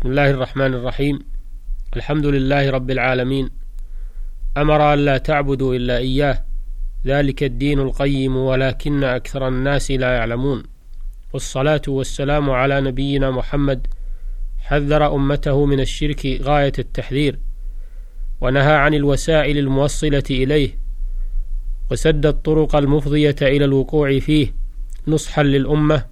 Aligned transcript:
بسم 0.00 0.08
الله 0.08 0.30
الرحمن 0.30 0.74
الرحيم. 0.74 1.18
الحمد 1.96 2.26
لله 2.26 2.70
رب 2.70 2.90
العالمين. 2.90 3.50
أمر 4.56 4.94
أن 4.94 4.98
لا 4.98 5.18
تعبدوا 5.18 5.74
إلا 5.74 5.96
إياه. 5.96 6.44
ذلك 7.06 7.42
الدين 7.42 7.80
القيم 7.80 8.36
ولكن 8.36 9.04
أكثر 9.04 9.48
الناس 9.48 9.90
لا 9.90 10.12
يعلمون. 10.12 10.62
والصلاة 11.32 11.82
والسلام 11.88 12.50
على 12.50 12.80
نبينا 12.80 13.30
محمد. 13.30 13.86
حذر 14.58 15.14
أمته 15.14 15.66
من 15.66 15.80
الشرك 15.80 16.26
غاية 16.42 16.72
التحذير. 16.78 17.38
ونهى 18.40 18.74
عن 18.74 18.94
الوسائل 18.94 19.58
الموصلة 19.58 20.24
إليه. 20.30 20.78
وسد 21.90 22.26
الطرق 22.26 22.76
المفضية 22.76 23.36
إلى 23.42 23.64
الوقوع 23.64 24.18
فيه 24.18 24.54
نصحا 25.08 25.42
للأمة. 25.42 26.04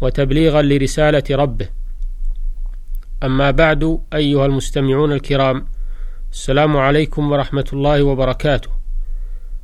وتبليغا 0.00 0.62
لرسالة 0.62 1.24
ربه. 1.30 1.83
أما 3.24 3.50
بعد 3.50 4.00
أيها 4.14 4.46
المستمعون 4.46 5.12
الكرام 5.12 5.66
السلام 6.32 6.76
عليكم 6.76 7.32
ورحمة 7.32 7.64
الله 7.72 8.02
وبركاته. 8.02 8.70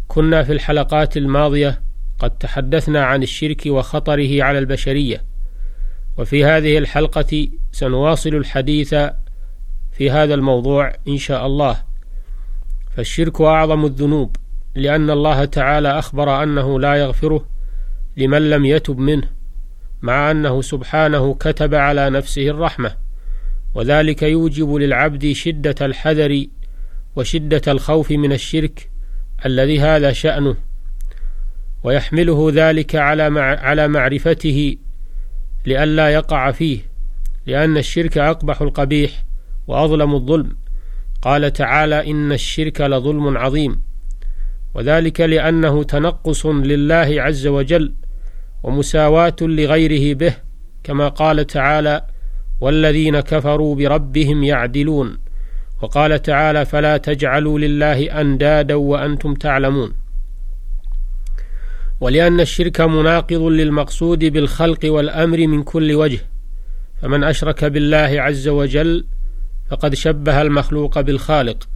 كنا 0.09 0.43
في 0.43 0.53
الحلقات 0.53 1.17
الماضية 1.17 1.83
قد 2.19 2.31
تحدثنا 2.31 3.05
عن 3.05 3.23
الشرك 3.23 3.63
وخطره 3.67 4.43
على 4.43 4.59
البشرية. 4.59 5.25
وفي 6.19 6.45
هذه 6.45 6.79
الحلقة 6.79 7.49
سنواصل 7.73 8.35
الحديث 8.35 8.95
في 9.93 10.11
هذا 10.11 10.35
الموضوع 10.35 10.93
إن 11.09 11.17
شاء 11.17 11.47
الله. 11.47 11.83
فالشرك 12.97 13.41
أعظم 13.41 13.85
الذنوب 13.85 14.37
لأن 14.75 15.11
الله 15.11 15.45
تعالى 15.45 15.99
أخبر 15.99 16.43
أنه 16.43 16.81
لا 16.81 16.95
يغفره 16.95 17.47
لمن 18.17 18.51
لم 18.51 18.65
يتب 18.65 18.99
منه 18.99 19.29
مع 20.03 20.31
أنه 20.31 20.63
سبحانه 20.63 21.35
كتب 21.35 21.75
على 21.75 22.11
نفسه 22.11 22.49
الرحمة. 22.49 23.10
وذلك 23.75 24.23
يوجب 24.23 24.75
للعبد 24.75 25.33
شدة 25.33 25.87
الحذر 25.87 26.47
وشدة 27.17 27.63
الخوف 27.69 28.11
من 28.11 28.33
الشرك 28.33 28.91
الذي 29.47 29.81
هذا 29.81 30.13
شأنه 30.13 30.57
ويحمله 31.85 32.51
ذلك 32.55 32.97
على 32.97 33.41
على 33.41 33.89
معرفته 33.89 34.77
لئلا 35.67 36.09
يقع 36.09 36.51
فيه 36.51 36.79
لأن 37.47 37.77
الشرك 37.77 38.19
أقبح 38.19 38.63
القبيح 38.63 39.25
وأظلم 39.67 40.15
الظلم. 40.15 40.57
قال 41.23 41.53
تعالى 41.53 42.11
إن 42.11 42.33
الشرك 42.33 42.81
لظلم 42.81 43.39
عظيم. 43.39 43.81
وذلك 44.75 45.21
لأنه 45.21 45.83
تنقص 45.83 46.47
لله 46.47 47.23
عز 47.23 47.47
وجل 47.47 47.95
ومساواة 48.63 49.37
لغيره 49.41 50.15
به 50.15 50.35
كما 50.85 51.09
قال 51.09 51.47
تعالى 51.47 52.07
والذين 52.61 53.21
كفروا 53.21 53.75
بربهم 53.75 54.43
يعدلون. 54.43 55.19
وقال 55.83 56.23
تعالى 56.23 56.65
فلا 56.65 56.97
تجعلوا 56.97 57.59
لله 57.59 58.21
أندادا 58.21 58.75
وأنتم 58.75 59.35
تعلمون. 59.35 59.93
ولأن 62.01 62.41
الشرك 62.41 62.81
مناقض 62.81 63.43
للمقصود 63.43 64.25
بالخلق 64.25 64.79
والأمر 64.85 65.47
من 65.47 65.63
كل 65.63 65.95
وجه 65.95 66.19
فمن 67.03 67.25
أشرك 67.25 67.65
بالله 67.65 67.97
عز 67.97 68.49
وجل 68.49 69.05
فقد 69.71 69.95
شبه 69.95 70.43
المخلوق 70.43 71.01
بالخالق 71.01 71.69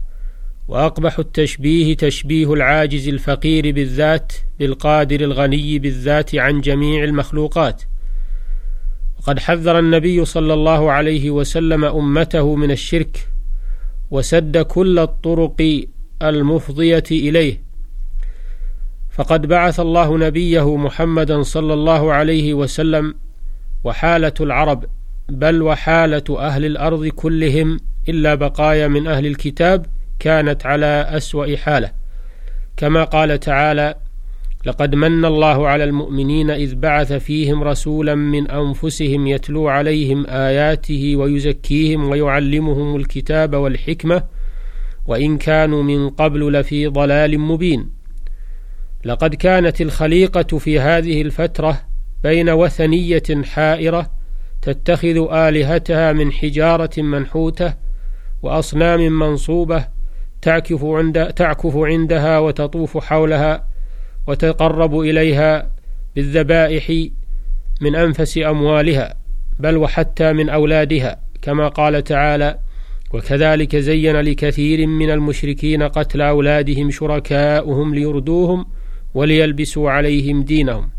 وأقبح 0.67 1.19
التشبيه 1.19 1.95
تشبيه 1.95 2.53
العاجز 2.53 3.07
الفقير 3.07 3.71
بالذات 3.71 4.33
بالقادر 4.59 5.21
الغني 5.21 5.79
بالذات 5.79 6.35
عن 6.35 6.61
جميع 6.61 7.03
المخلوقات. 7.03 7.83
وقد 9.25 9.39
حذر 9.39 9.79
النبي 9.79 10.25
صلى 10.25 10.53
الله 10.53 10.91
عليه 10.91 11.29
وسلم 11.29 11.85
أمته 11.85 12.55
من 12.55 12.71
الشرك 12.71 13.27
وسد 14.11 14.57
كل 14.57 14.99
الطرق 14.99 15.85
المفضية 16.21 17.03
إليه. 17.11 17.61
فقد 19.11 19.45
بعث 19.45 19.79
الله 19.79 20.17
نبيه 20.17 20.75
محمدا 20.75 21.41
صلى 21.41 21.73
الله 21.73 22.13
عليه 22.13 22.53
وسلم 22.53 23.15
وحالة 23.83 24.33
العرب 24.41 24.85
بل 25.29 25.61
وحالة 25.61 26.39
أهل 26.39 26.65
الأرض 26.65 27.07
كلهم 27.07 27.79
إلا 28.09 28.35
بقايا 28.35 28.87
من 28.87 29.07
أهل 29.07 29.25
الكتاب 29.25 29.85
كانت 30.19 30.65
على 30.65 31.07
أسوأ 31.09 31.55
حالة. 31.57 31.91
كما 32.77 33.03
قال 33.03 33.39
تعالى 33.39 33.95
لقد 34.65 34.95
من 34.95 35.25
الله 35.25 35.67
على 35.67 35.83
المؤمنين 35.83 36.51
إذ 36.51 36.75
بعث 36.75 37.13
فيهم 37.13 37.63
رسولا 37.63 38.15
من 38.15 38.51
أنفسهم 38.51 39.27
يتلو 39.27 39.67
عليهم 39.67 40.25
آياته 40.27 41.15
ويزكيهم 41.15 42.09
ويعلمهم 42.09 42.95
الكتاب 42.95 43.55
والحكمة 43.55 44.23
وإن 45.05 45.37
كانوا 45.37 45.83
من 45.83 46.09
قبل 46.09 46.53
لفي 46.53 46.87
ضلال 46.87 47.39
مبين. 47.39 47.89
لقد 49.05 49.35
كانت 49.35 49.81
الخليقة 49.81 50.57
في 50.57 50.79
هذه 50.79 51.21
الفترة 51.21 51.81
بين 52.23 52.49
وثنية 52.49 53.43
حائرة 53.43 54.11
تتخذ 54.61 55.27
آلهتها 55.31 56.13
من 56.13 56.31
حجارة 56.31 57.01
منحوتة 57.01 57.73
وأصنام 58.43 59.19
منصوبة 59.19 59.87
تعكف 60.41 60.83
عند 60.83 61.33
تعكف 61.33 61.75
عندها 61.75 62.39
وتطوف 62.39 62.97
حولها 62.97 63.74
وتقرب 64.27 64.99
إليها 64.99 65.71
بالذبائح 66.15 67.09
من 67.81 67.95
أنفس 67.95 68.37
أموالها 68.37 69.15
بل 69.59 69.77
وحتى 69.77 70.33
من 70.33 70.49
أولادها 70.49 71.19
كما 71.41 71.67
قال 71.67 72.03
تعالى 72.03 72.59
وكذلك 73.13 73.75
زين 73.75 74.15
لكثير 74.15 74.87
من 74.87 75.11
المشركين 75.11 75.83
قتل 75.83 76.21
أولادهم 76.21 76.91
شركاؤهم 76.91 77.95
ليردوهم 77.95 78.65
وليلبسوا 79.13 79.91
عليهم 79.91 80.43
دينهم. 80.43 80.89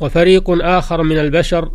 وفريق 0.00 0.50
آخر 0.50 1.02
من 1.02 1.18
البشر 1.18 1.70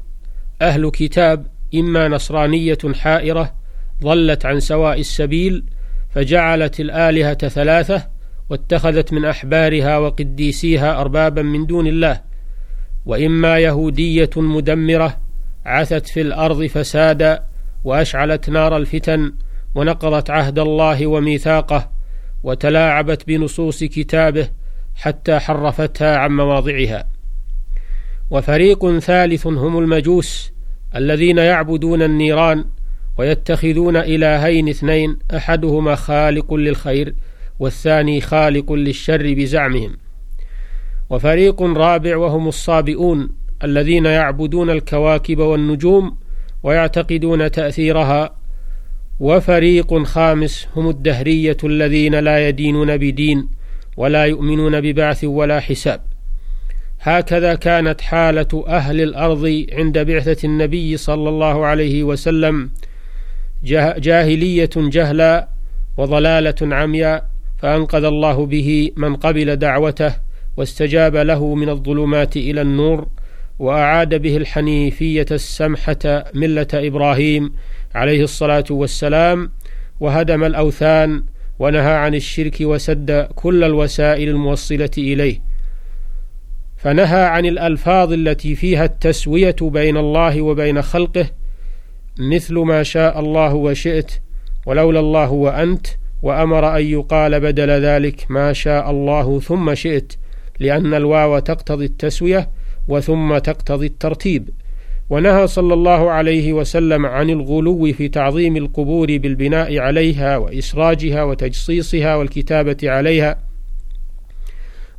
أهل 0.62 0.90
كتاب 0.90 1.48
إما 1.76 2.08
نصرانية 2.08 2.78
حائرة 2.94 3.54
ضلت 4.02 4.46
عن 4.46 4.60
سواء 4.60 5.00
السبيل 5.00 5.64
فجعلت 6.10 6.80
الآلهة 6.80 7.34
ثلاثة 7.48 8.08
واتخذت 8.50 9.14
من 9.14 9.26
أحبارها 9.26 9.98
وقديسيها 9.98 11.02
أربابا 11.02 11.42
من 11.42 11.66
دون 11.66 11.88
الله 11.88 12.22
وإما 13.06 13.60
يهودية 13.60 14.30
مدمرة 14.38 15.18
عثت 15.66 16.08
في 16.08 16.22
الأرض 16.22 16.66
فسادا 16.66 17.44
وأشعلت 17.84 18.50
نار 18.50 18.78
الفتن 18.78 19.34
ونقضت 19.76 20.30
عهد 20.30 20.60
الله 20.60 21.08
وميثاقه 21.08 21.90
وتلاعبت 22.44 23.28
بنصوص 23.28 23.84
كتابه 23.84 24.50
حتى 24.96 25.40
حرفتها 25.40 26.18
عن 26.18 26.32
مواضعها. 26.32 27.08
وفريق 28.32 29.00
ثالث 29.00 29.48
هم 29.48 29.80
المجوس 29.80 30.52
الذين 30.96 31.38
يعبدون 31.38 32.02
النيران 32.02 32.66
ويتخذون 33.18 33.98
إلهين 33.98 34.70
اثنين 34.70 35.20
أحدهما 35.36 35.96
خالق 35.96 36.54
للخير 36.54 37.14
والثاني 37.60 38.22
خالق 38.22 38.72
للشر 38.74 39.34
بزعمهم. 39.34 39.98
وفريق 41.10 41.62
رابع 41.62 42.18
وهم 42.18 42.48
الصابئون 42.48 43.30
الذين 43.64 44.06
يعبدون 44.06 44.70
الكواكب 44.70 45.40
والنجوم 45.40 46.18
ويعتقدون 46.64 47.52
تأثيرها. 47.52 48.36
وفريق 49.20 50.04
خامس 50.04 50.68
هم 50.76 50.90
الدهرية 50.90 51.58
الذين 51.64 52.16
لا 52.16 52.48
يدينون 52.48 52.98
بدين 52.98 53.50
ولا 53.98 54.26
يؤمنون 54.26 54.82
ببعث 54.82 55.24
ولا 55.24 55.60
حساب. 55.60 56.02
هكذا 57.02 57.56
كانت 57.56 58.02
حالة 58.02 58.66
أهل 58.68 59.02
الأرض 59.02 59.66
عند 59.72 60.00
بعثة 60.00 60.46
النبي 60.46 60.98
صلى 60.98 61.30
الله 61.30 61.66
عليه 61.66 62.04
وسلم. 62.04 62.70
جاهلية 63.98 64.70
جهلا 64.76 65.48
وضلالة 65.98 66.76
عمياء 66.76 67.30
فأنقذ 67.58 68.04
الله 68.04 68.46
به 68.46 68.92
من 68.96 69.16
قبل 69.16 69.56
دعوته 69.56 70.14
واستجاب 70.58 71.16
له 71.16 71.56
من 71.56 71.70
الظلمات 71.70 72.38
إلى 72.38 72.62
النور 72.62 73.08
وأعاد 73.60 74.22
به 74.22 74.38
الحنيفية 74.38 75.26
السمحة 75.32 76.26
ملة 76.34 76.68
إبراهيم 76.74 77.54
عليه 77.96 78.24
الصلاة 78.24 78.66
والسلام 78.70 79.52
وهدم 80.00 80.44
الأوثان 80.44 81.24
ونهى 81.60 81.94
عن 81.94 82.16
الشرك 82.16 82.58
وسد 82.62 83.28
كل 83.36 83.64
الوسائل 83.64 84.30
الموصلة 84.30 84.90
إليه. 84.98 85.42
فنهى 86.78 87.24
عن 87.24 87.46
الألفاظ 87.46 88.14
التي 88.14 88.56
فيها 88.56 88.86
التسوية 88.86 89.56
بين 89.62 89.98
الله 89.98 90.42
وبين 90.42 90.82
خلقه 90.82 91.30
مثل 92.20 92.60
ما 92.60 92.84
شاء 92.84 93.20
الله 93.20 93.54
وشئت 93.54 94.12
ولولا 94.66 95.00
الله 95.00 95.32
وأنت 95.32 95.88
وأمر 96.22 96.78
أن 96.78 96.86
يقال 96.86 97.40
بدل 97.40 97.70
ذلك 97.70 98.26
ما 98.30 98.54
شاء 98.54 98.92
الله 98.92 99.40
ثم 99.40 99.76
شئت 99.76 100.14
لأن 100.60 100.94
الواو 100.94 101.40
تقتضي 101.40 101.86
التسوية 101.86 102.50
وثم 102.88 103.38
تقتضي 103.38 103.86
الترتيب. 103.86 104.50
ونهى 105.10 105.48
صلى 105.48 105.74
الله 105.74 106.12
عليه 106.12 106.54
وسلم 106.54 107.06
عن 107.06 107.30
الغلو 107.30 107.94
في 107.94 108.08
تعظيم 108.08 108.58
القبور 108.58 109.18
بالبناء 109.18 109.78
عليها 109.78 110.38
وإسراجها 110.38 111.24
وتجصيصها 111.24 112.16
والكتابة 112.16 112.78
عليها. 112.84 113.40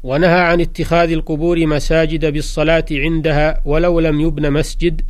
ونهى 0.03 0.41
عن 0.41 0.61
اتخاذ 0.61 1.11
القبور 1.11 1.67
مساجد 1.67 2.33
بالصلاة 2.33 2.85
عندها 2.91 3.61
ولو 3.65 4.01
لم 4.01 4.21
يبن 4.21 4.51
مسجد 4.53 5.01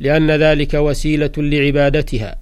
لأن 0.00 0.30
ذلك 0.30 0.74
وسيلة 0.74 1.32
لعبادتها. 1.36 2.36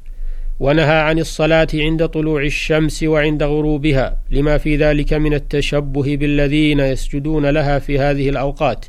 ونهى 0.60 0.98
عن 0.98 1.18
الصلاة 1.18 1.68
عند 1.74 2.06
طلوع 2.06 2.42
الشمس 2.42 3.02
وعند 3.02 3.42
غروبها 3.42 4.18
لما 4.30 4.58
في 4.58 4.76
ذلك 4.76 5.12
من 5.12 5.34
التشبه 5.34 6.16
بالذين 6.16 6.80
يسجدون 6.80 7.46
لها 7.46 7.78
في 7.78 7.98
هذه 7.98 8.28
الأوقات. 8.28 8.86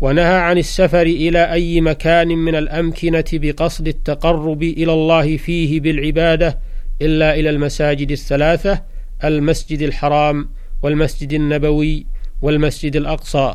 ونهى 0.00 0.36
عن 0.36 0.58
السفر 0.58 1.02
إلى 1.02 1.52
أي 1.52 1.80
مكان 1.80 2.28
من 2.28 2.54
الأمكنة 2.54 3.24
بقصد 3.32 3.88
التقرب 3.88 4.62
إلى 4.62 4.92
الله 4.92 5.36
فيه 5.36 5.80
بالعبادة 5.80 6.58
إلا 7.02 7.34
إلى 7.34 7.50
المساجد 7.50 8.10
الثلاثة 8.10 8.82
المسجد 9.24 9.82
الحرام 9.82 10.48
والمسجد 10.82 11.32
النبوي 11.32 12.06
والمسجد 12.42 12.96
الأقصى. 12.96 13.54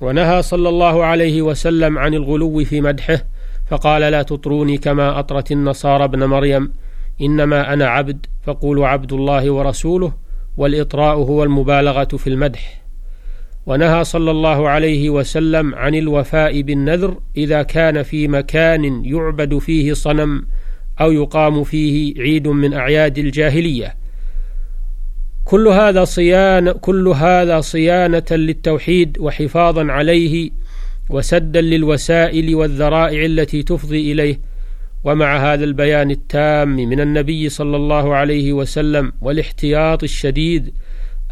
ونهى 0.00 0.42
صلى 0.42 0.68
الله 0.68 1.04
عليه 1.04 1.42
وسلم 1.42 1.98
عن 1.98 2.14
الغلو 2.14 2.64
في 2.64 2.80
مدحه 2.80 3.33
فقال 3.66 4.02
لا 4.02 4.22
تطروني 4.22 4.78
كما 4.78 5.18
أطرت 5.18 5.52
النصارى 5.52 6.04
ابن 6.04 6.24
مريم. 6.24 6.72
إنما 7.20 7.72
أنا 7.72 7.88
عبد 7.88 8.26
فقولوا 8.42 8.86
عبد 8.86 9.12
الله 9.12 9.50
ورسوله 9.50 10.12
والإطراء 10.56 11.16
هو 11.16 11.44
المبالغة 11.44 12.04
في 12.04 12.26
المدح. 12.26 12.82
ونهى 13.66 14.04
صلى 14.04 14.30
الله 14.30 14.68
عليه 14.68 15.10
وسلم 15.10 15.74
عن 15.74 15.94
الوفاء 15.94 16.62
بالنذر 16.62 17.18
إذا 17.36 17.62
كان 17.62 18.02
في 18.02 18.28
مكان 18.28 19.04
يعبد 19.04 19.58
فيه 19.58 19.92
صنم 19.92 20.46
أو 21.00 21.12
يقام 21.12 21.64
فيه 21.64 22.20
عيد 22.20 22.48
من 22.48 22.74
أعياد 22.74 23.18
الجاهلية. 23.18 23.94
كل 25.44 25.68
هذا 25.68 26.04
صيانة 26.04 26.72
كل 26.72 27.08
هذا 27.08 27.60
صيانة 27.60 28.24
للتوحيد 28.30 29.16
وحفاظا 29.20 29.92
عليه 29.92 30.50
وسدا 31.08 31.60
للوسائل 31.60 32.54
والذرائع 32.54 33.24
التي 33.24 33.62
تفضي 33.62 34.12
إليه 34.12 34.40
ومع 35.04 35.52
هذا 35.52 35.64
البيان 35.64 36.10
التام 36.10 36.68
من 36.76 37.00
النبي 37.00 37.48
صلى 37.48 37.76
الله 37.76 38.14
عليه 38.14 38.52
وسلم 38.52 39.12
والاحتياط 39.20 40.02
الشديد 40.02 40.74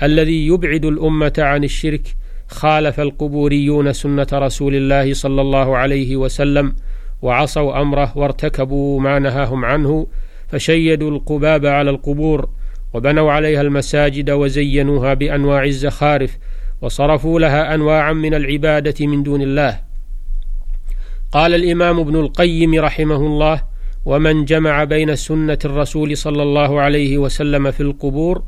الذي 0.03 0.47
يبعد 0.47 0.85
الأمة 0.85 1.33
عن 1.39 1.65
الشرك 1.65 2.17
خالف 2.49 3.01
القبوريون 3.01 3.93
سنة 3.93 4.27
رسول 4.33 4.75
الله 4.75 5.15
صلى 5.15 5.41
الله 5.41 5.77
عليه 5.77 6.17
وسلم 6.17 6.75
وعصوا 7.23 7.81
أمره 7.81 8.19
وارتكبوا 8.19 9.01
ما 9.01 9.19
نهاهم 9.19 9.65
عنه 9.65 10.07
فشيدوا 10.49 11.11
القباب 11.11 11.67
على 11.67 11.91
القبور 11.91 12.49
وبنوا 12.95 13.33
عليها 13.33 13.61
المساجد 13.61 14.31
وزينوها 14.31 15.15
بأنواع 15.15 15.65
الزخارف 15.65 16.39
وصرفوا 16.83 17.41
لها 17.41 17.75
أنواعا 17.75 18.13
من 18.13 18.35
العبادة 18.35 19.07
من 19.07 19.23
دون 19.23 19.43
الله. 19.43 19.81
قال 21.33 21.55
الإمام 21.55 22.01
ابن 22.01 22.17
القيم 22.17 22.81
رحمه 22.81 23.17
الله 23.17 23.63
ومن 24.05 24.45
جمع 24.45 24.85
بين 24.85 25.17
سنة 25.17 25.59
الرسول 25.65 26.17
صلى 26.17 26.43
الله 26.43 26.81
عليه 26.81 27.19
وسلم 27.19 27.71
في 27.71 27.83
القبور 27.83 28.43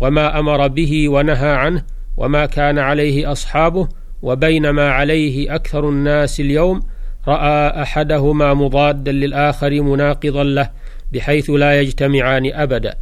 وما 0.00 0.38
أمر 0.38 0.68
به 0.68 1.08
ونهى 1.08 1.50
عنه 1.50 1.82
وما 2.16 2.46
كان 2.46 2.78
عليه 2.78 3.32
أصحابه 3.32 3.88
وبين 4.22 4.70
ما 4.70 4.90
عليه 4.90 5.54
أكثر 5.54 5.88
الناس 5.88 6.40
اليوم 6.40 6.82
رأى 7.28 7.82
أحدهما 7.82 8.54
مضادا 8.54 9.12
للآخر 9.12 9.82
مناقضا 9.82 10.44
له 10.44 10.70
بحيث 11.12 11.50
لا 11.50 11.80
يجتمعان 11.80 12.52
أبدا. 12.54 12.94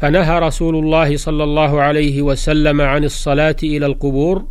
فنهى 0.00 0.38
رسول 0.38 0.76
الله 0.76 1.16
صلى 1.16 1.44
الله 1.44 1.80
عليه 1.80 2.22
وسلم 2.22 2.80
عن 2.80 3.04
الصلاة 3.04 3.56
إلى 3.62 3.86
القبور 3.86 4.44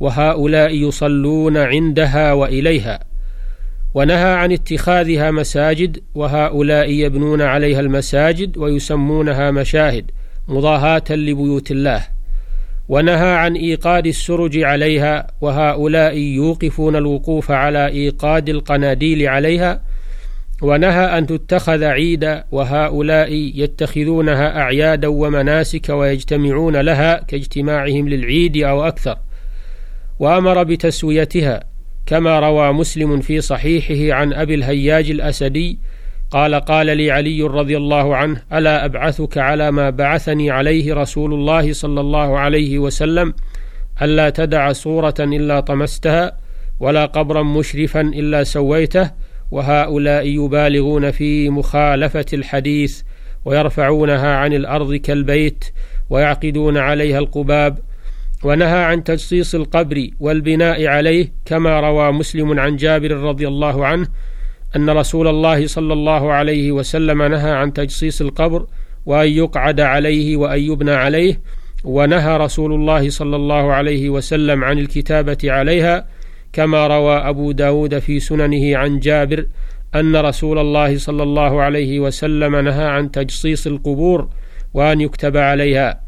وهؤلاء 0.00 0.74
يصلون 0.74 1.56
عندها 1.56 2.32
وإليها. 2.32 3.00
ونهى 3.94 4.32
عن 4.34 4.52
اتخاذها 4.52 5.30
مساجد 5.30 6.02
وهؤلاء 6.14 6.90
يبنون 6.90 7.42
عليها 7.42 7.80
المساجد 7.80 8.58
ويسمونها 8.58 9.50
مشاهد 9.50 10.10
مضاهاة 10.48 11.04
لبيوت 11.10 11.70
الله. 11.70 12.06
ونهى 12.88 13.30
عن 13.36 13.54
إيقاد 13.54 14.06
السرج 14.06 14.58
عليها 14.58 15.26
وهؤلاء 15.40 16.16
يوقفون 16.16 16.96
الوقوف 16.96 17.50
على 17.50 17.86
إيقاد 17.86 18.48
القناديل 18.48 19.28
عليها 19.28 19.80
ونهى 20.62 21.18
أن 21.18 21.26
تتخذ 21.26 21.84
عيدا 21.84 22.44
وهؤلاء 22.52 23.32
يتخذونها 23.32 24.60
أعيادا 24.60 25.08
ومناسك 25.08 25.88
ويجتمعون 25.88 26.76
لها 26.76 27.22
كاجتماعهم 27.22 28.08
للعيد 28.08 28.56
أو 28.56 28.84
أكثر. 28.84 29.16
وأمر 30.18 30.62
بتسويتها 30.62 31.64
كما 32.06 32.40
روى 32.40 32.72
مسلم 32.72 33.20
في 33.20 33.40
صحيحه 33.40 34.16
عن 34.16 34.32
أبي 34.32 34.54
الهياج 34.54 35.10
الأسدي 35.10 35.78
قال 36.30 36.54
قال 36.54 36.96
لي 36.96 37.10
علي 37.10 37.42
رضي 37.42 37.76
الله 37.76 38.16
عنه 38.16 38.42
ألا 38.52 38.84
أبعثك 38.84 39.38
على 39.38 39.70
ما 39.70 39.90
بعثني 39.90 40.50
عليه 40.50 40.94
رسول 40.94 41.34
الله 41.34 41.72
صلى 41.72 42.00
الله 42.00 42.38
عليه 42.38 42.78
وسلم 42.78 43.34
ألا 44.02 44.30
تدع 44.30 44.72
صورة 44.72 45.14
إلا 45.20 45.60
طمستها 45.60 46.38
ولا 46.80 47.06
قبرا 47.06 47.42
مشرفا 47.42 48.00
إلا 48.00 48.44
سويته 48.44 49.10
وهؤلاء 49.50 50.26
يبالغون 50.26 51.10
في 51.10 51.50
مخالفة 51.50 52.26
الحديث 52.32 53.02
ويرفعونها 53.44 54.36
عن 54.36 54.52
الأرض 54.52 54.94
كالبيت 54.94 55.64
ويعقدون 56.10 56.76
عليها 56.76 57.18
القباب 57.18 57.78
ونهى 58.44 58.84
عن 58.84 59.04
تجصيص 59.04 59.54
القبر 59.54 60.08
والبناء 60.20 60.86
عليه 60.86 61.32
كما 61.44 61.80
روى 61.80 62.12
مسلم 62.12 62.60
عن 62.60 62.76
جابر 62.76 63.10
رضي 63.10 63.48
الله 63.48 63.86
عنه 63.86 64.06
أن 64.76 64.90
رسول 64.90 65.28
الله 65.28 65.66
صلى 65.66 65.92
الله 65.92 66.32
عليه 66.32 66.72
وسلم 66.72 67.22
نهى 67.22 67.50
عن 67.50 67.72
تجصيص 67.72 68.20
القبر 68.20 68.66
وأن 69.06 69.28
يقعد 69.28 69.80
عليه 69.80 70.36
وأن 70.36 70.60
يبنى 70.60 70.92
عليه 70.92 71.40
ونهى 71.84 72.36
رسول 72.36 72.72
الله 72.72 73.10
صلى 73.10 73.36
الله 73.36 73.72
عليه 73.72 74.10
وسلم 74.10 74.64
عن 74.64 74.78
الكتابة 74.78 75.38
عليها 75.44 76.06
كما 76.54 76.86
روى 76.86 77.16
أبو 77.16 77.52
داود 77.52 77.98
في 77.98 78.20
سننه 78.20 78.76
عن 78.78 78.98
جابر 78.98 79.46
أن 79.94 80.16
رسول 80.16 80.58
الله 80.58 80.98
صلى 80.98 81.22
الله 81.22 81.62
عليه 81.62 82.00
وسلم 82.00 82.56
نهى 82.56 82.84
عن 82.84 83.10
تجصيص 83.10 83.66
القبور 83.66 84.28
وأن 84.74 85.00
يكتب 85.00 85.36
عليها. 85.36 86.00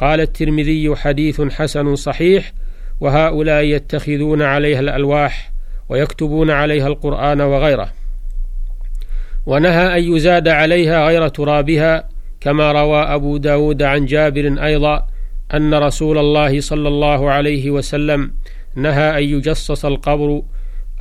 قال 0.00 0.20
الترمذي 0.20 0.96
حديث 0.96 1.40
حسن 1.40 1.96
صحيح 1.96 2.52
وهؤلاء 3.00 3.62
يتخذون 3.64 4.42
عليها 4.42 4.80
الألواح 4.80 5.52
ويكتبون 5.88 6.50
عليها 6.50 6.86
القرآن 6.86 7.40
وغيره. 7.40 7.92
ونهى 9.46 9.98
أن 9.98 10.16
يزاد 10.16 10.48
عليها 10.48 11.06
غير 11.06 11.28
ترابها 11.28 12.08
كما 12.40 12.72
روى 12.72 13.02
أبو 13.02 13.36
داود 13.36 13.82
عن 13.82 14.06
جابر 14.06 14.64
أيضا 14.64 15.06
أن 15.54 15.74
رسول 15.74 16.18
الله 16.18 16.60
صلى 16.60 16.88
الله 16.88 17.30
عليه 17.30 17.70
وسلم 17.70 18.32
نهى 18.76 19.18
أن 19.18 19.24
يجصص 19.24 19.84
القبر 19.84 20.42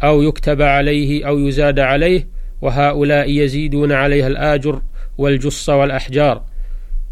أو 0.03 0.21
يكتب 0.21 0.61
عليه 0.61 1.27
أو 1.27 1.39
يزاد 1.39 1.79
عليه 1.79 2.27
وهؤلاء 2.61 3.29
يزيدون 3.29 3.91
عليها 3.91 4.27
الآجر 4.27 4.81
والجص 5.17 5.69
والأحجار. 5.69 6.43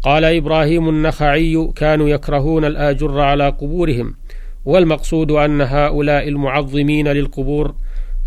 قال 0.02 0.24
إبراهيم 0.24 0.88
النخعي 0.88 1.72
كانوا 1.76 2.08
يكرهون 2.08 2.64
الآجر 2.64 3.20
على 3.20 3.48
قبورهم 3.48 4.14
والمقصود 4.64 5.30
أن 5.30 5.60
هؤلاء 5.60 6.28
المعظمين 6.28 7.08
للقبور 7.08 7.74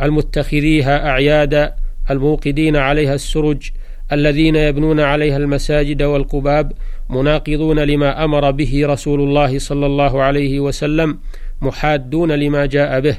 المتخذيها 0.01 1.10
أعيادا 1.10 1.75
الموقدين 2.10 2.75
عليها 2.75 3.13
السرج 3.15 3.70
الذين 4.12 4.56
يبنون 4.56 5.00
عليها 5.00 5.38
المساجد 5.38 6.03
والقباب 6.03 6.72
مناقضون 7.10 7.79
لما 7.79 8.24
أمر 8.24 8.51
به 8.51 8.82
رسول 8.86 9.22
الله 9.22 9.60
صلى 9.60 9.86
الله 9.86 10.22
عليه 10.22 10.60
وسلم 10.60 11.20
محادون 11.61 12.31
لما 12.31 12.65
جاء 12.65 12.99
به. 12.99 13.17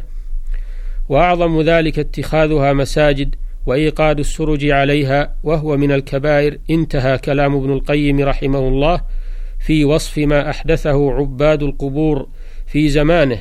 وأعظم 1.08 1.62
ذلك 1.62 1.98
اتخاذها 1.98 2.72
مساجد 2.72 3.34
وإيقاد 3.66 4.18
السرج 4.18 4.70
عليها 4.70 5.34
وهو 5.42 5.76
من 5.76 5.92
الكبائر 5.92 6.58
انتهى 6.70 7.18
كلام 7.18 7.56
ابن 7.56 7.72
القيم 7.72 8.20
رحمه 8.20 8.58
الله 8.58 9.00
في 9.66 9.84
وصف 9.84 10.18
ما 10.18 10.50
أحدثه 10.50 11.12
عباد 11.12 11.62
القبور 11.62 12.28
في 12.66 12.88
زمانه 12.88 13.38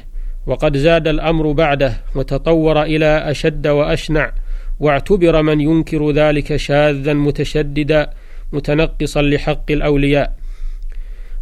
وقد 0.48 0.78
زاد 0.78 1.08
الأمر 1.08 1.52
بعده 1.52 1.94
وتطور 2.16 2.84
إلى 2.84 3.32
أشد 3.32 3.68
وأشنع 3.68 4.32
واعتبر 4.80 5.42
من 5.42 5.62
ينكر 5.62 6.12
ذلك 6.12 6.56
شاذا 6.56 7.14
متشددا 7.14 8.10
متنقصا 8.54 9.22
لحق 9.22 9.72
الأولياء. 9.72 10.34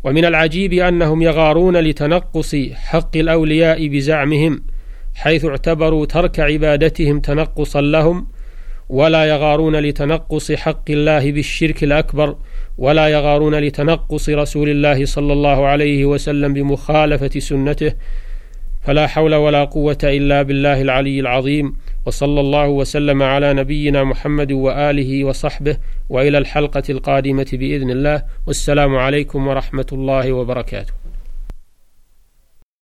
ومن 0.05 0.25
العجيب 0.25 0.73
أنهم 0.73 1.21
يغارون 1.21 1.77
لتنقص 1.77 2.55
حق 2.73 3.17
الأولياء 3.17 3.87
بزعمهم 3.87 4.63
حيث 5.15 5.45
اعتبروا 5.45 6.05
ترك 6.05 6.39
عبادتهم 6.39 7.19
تنقصا 7.19 7.81
لهم 7.81 8.27
ولا 8.89 9.25
يغارون 9.25 9.75
لتنقص 9.75 10.51
حق 10.51 10.91
الله 10.91 11.31
بالشرك 11.31 11.83
الأكبر 11.83 12.35
ولا 12.77 13.07
يغارون 13.07 13.55
لتنقص 13.55 14.29
رسول 14.29 14.69
الله 14.69 15.05
صلى 15.05 15.33
الله 15.33 15.65
عليه 15.65 16.05
وسلم 16.05 16.53
بمخالفة 16.53 17.39
سنته 17.39 17.93
فلا 18.83 19.07
حول 19.07 19.35
ولا 19.35 19.63
قوة 19.63 19.97
إلا 20.03 20.41
بالله 20.41 20.81
العلي 20.81 21.19
العظيم. 21.19 21.75
وصلى 22.05 22.39
الله 22.39 22.67
وسلم 22.67 23.23
على 23.23 23.53
نبينا 23.53 24.03
محمد 24.03 24.51
وآله 24.51 25.23
وصحبه 25.23 25.77
وإلى 26.09 26.37
الحلقة 26.37 26.83
القادمة 26.89 27.47
بإذن 27.53 27.91
الله 27.91 28.23
والسلام 28.47 28.95
عليكم 28.95 29.47
ورحمة 29.47 29.85
الله 29.91 30.31
وبركاته. 30.31 31.04